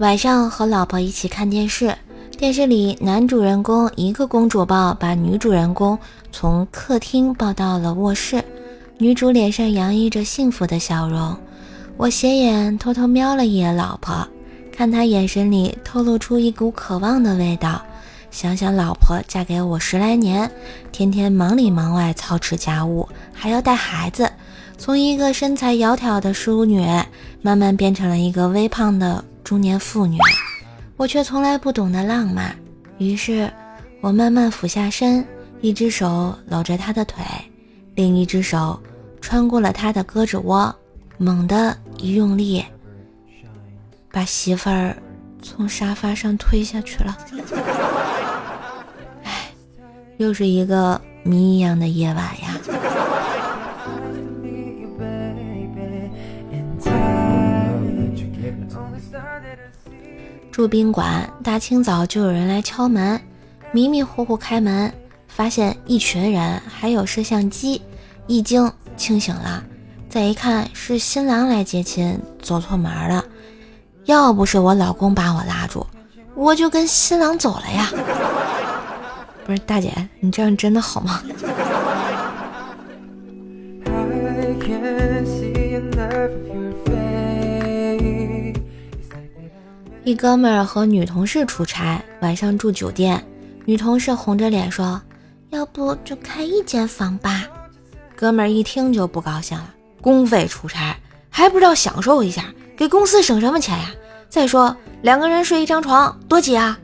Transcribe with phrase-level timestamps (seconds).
[0.00, 1.94] 晚上和老婆一起看电视，
[2.38, 5.98] 电视里男主人公一个公主抱把女主人公
[6.32, 8.42] 从客厅抱到了卧室，
[8.96, 11.36] 女主脸上洋溢着幸福的笑容。
[11.98, 14.26] 我斜眼偷偷瞄了一眼老婆，
[14.72, 17.82] 看她眼神里透露出一股渴望的味道。
[18.30, 20.50] 想想老婆嫁给我十来年，
[20.90, 24.32] 天天忙里忙外操持家务，还要带孩子。
[24.78, 26.86] 从一个身材窈窕的淑女，
[27.42, 30.16] 慢慢变成了一个微胖的中年妇女，
[30.96, 32.54] 我却从来不懂得浪漫。
[32.98, 33.52] 于是，
[34.00, 35.26] 我慢慢俯下身，
[35.60, 37.24] 一只手搂着她的腿，
[37.96, 38.80] 另一只手
[39.20, 40.72] 穿过了她的胳肢窝，
[41.18, 42.64] 猛地一用力，
[44.12, 44.96] 把媳妇儿
[45.42, 47.18] 从沙发上推下去了。
[49.24, 49.50] 唉，
[50.18, 52.56] 又是一个谜一样的夜晚呀。
[60.50, 63.20] 住宾馆，大清早就有人来敲门，
[63.72, 64.92] 迷迷糊糊开门，
[65.28, 67.80] 发现一群人，还有摄像机，
[68.26, 69.62] 一惊，清醒了。
[70.08, 73.24] 再一看，是新郎来接亲，走错门了。
[74.06, 75.86] 要不是我老公把我拉住，
[76.34, 77.88] 我就跟新郎走了呀。
[79.46, 81.22] 不是大姐，你这样真的好吗？
[90.02, 93.22] 一哥们儿和女同事出差，晚上住酒店。
[93.66, 95.00] 女同事红着脸说
[95.50, 97.44] ：“要不就开一间房吧。”
[98.16, 100.96] 哥们儿一听就不高兴了：“公费出差
[101.28, 103.90] 还不知道享受一下，给公司省什么钱呀？
[104.30, 106.78] 再说两个人睡一张床多挤啊！”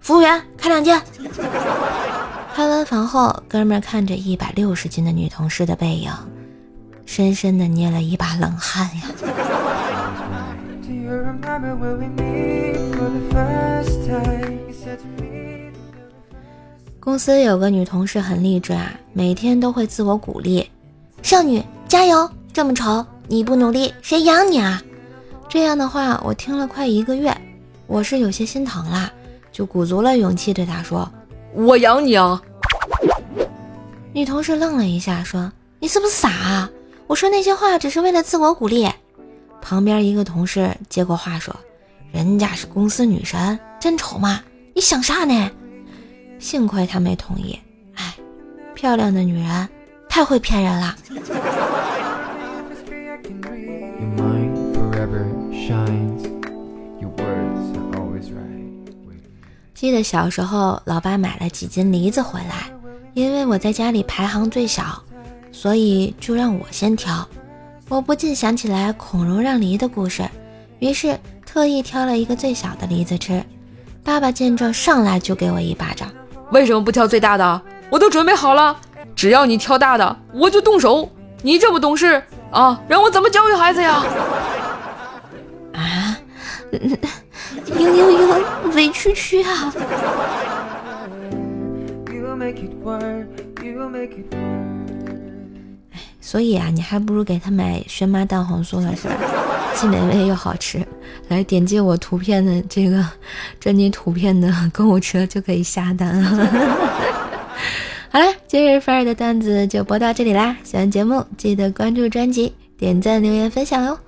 [0.00, 1.00] 服务员开两间。
[2.54, 6.10] 开完房后，哥们儿看着一百六十斤的女同事的背影，
[7.04, 9.02] 深深的捏了一把冷汗呀。
[16.98, 20.68] 公司有个女同事很励志啊，每天都会自我鼓励
[21.22, 22.28] ：“少女加油！
[22.52, 24.82] 这么丑，你不努力谁养你啊？”
[25.48, 27.36] 这样的话我听了快一个月，
[27.86, 29.12] 我是有些心疼啦，
[29.50, 31.10] 就鼓足了勇气对她说
[31.54, 32.40] ：“我养你啊！”
[34.14, 35.50] 女同事愣了一下，说
[35.80, 36.70] ：“你是不是傻啊？
[37.06, 38.88] 我说那些话只是为了自我鼓励。”
[39.62, 41.54] 旁边一个同事接过话说
[42.12, 44.42] ：“人家是公司女神，真丑吗？
[44.74, 45.50] 你想啥呢？”
[46.38, 47.58] 幸亏他没同意。
[47.94, 48.14] 哎，
[48.74, 49.68] 漂亮的女人
[50.08, 50.96] 太会骗人了。
[59.72, 62.70] 记得小时候，老爸买了几斤梨子回来，
[63.14, 65.02] 因为我在家里排行最小，
[65.50, 67.26] 所以就让我先挑。
[67.88, 70.22] 我不禁想起来孔融让梨的故事，
[70.78, 73.44] 于是特意挑了一个最小的梨子吃。
[74.02, 76.10] 爸爸见状，上来就给我一巴掌
[76.52, 77.62] ：“为什么不挑最大的？
[77.90, 78.76] 我都准备好了，
[79.14, 81.08] 只要你挑大的，我就动手。
[81.42, 84.02] 你这么懂事啊，让我怎么教育孩子呀？”
[85.74, 86.16] 啊，
[86.72, 89.72] 嘤嘤嘤，委屈屈啊！
[96.22, 99.14] 所以啊，你还不如给他买轩妈蛋黄酥了，是吧？
[99.74, 100.80] 既美味又好吃。
[101.28, 103.04] 来点击我图片的这个
[103.58, 106.22] 专辑图片的购物车就可以下单。
[108.08, 110.56] 好了，今日范儿的段子就播到这里啦！
[110.62, 113.98] 喜欢节目记得关注专辑、点赞、留言、分享哟。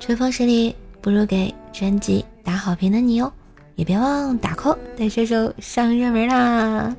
[0.00, 3.30] 春风十里不如给专辑打好评的你哟，
[3.74, 6.96] 也别忘打 call 带射手上热门啦！